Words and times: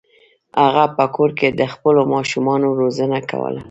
هغه 0.63 0.85
په 0.97 1.05
کور 1.15 1.29
کې 1.39 1.47
د 1.59 1.61
خپلو 1.73 2.01
ماشومانو 2.13 2.67
روزنه 2.79 3.19
کوله. 3.29 3.59